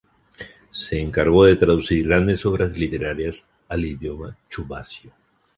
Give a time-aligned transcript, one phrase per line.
[0.71, 5.13] Se encargó de traducir grandes obras literarias al idioma chuvasio.